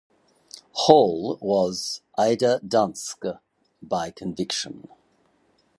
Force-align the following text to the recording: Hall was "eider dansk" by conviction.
Hall 0.71 1.37
was 1.43 2.01
"eider 2.17 2.59
dansk" 2.67 3.39
by 3.83 4.09
conviction. 4.09 4.87